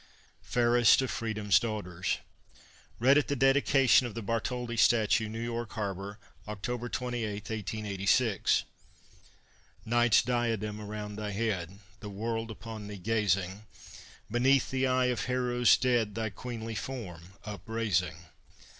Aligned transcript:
FAIREST 0.41 1.03
OF 1.03 1.11
FREEDOM'S 1.11 1.59
DAUGHTERS 1.59 2.17
Read 2.99 3.19
at 3.19 3.27
the 3.27 3.35
dedication 3.35 4.07
of 4.07 4.15
the 4.15 4.23
Bartholdi 4.23 4.75
Statue, 4.75 5.29
New 5.29 5.39
York 5.43 5.73
Harbor, 5.73 6.17
October 6.47 6.89
28, 6.89 7.31
1886 7.51 8.63
Night's 9.85 10.23
diadem 10.23 10.81
around 10.81 11.17
thy 11.17 11.29
head, 11.29 11.77
The 11.99 12.09
world 12.09 12.49
upon 12.49 12.87
thee 12.87 12.97
gazing, 12.97 13.67
Beneath 14.31 14.71
the 14.71 14.87
eye 14.87 15.05
of 15.13 15.25
heroes 15.25 15.77
dead 15.77 16.15
Thy 16.15 16.31
queenly 16.31 16.73
form 16.73 17.33
up 17.45 17.61
raising. 17.67 18.25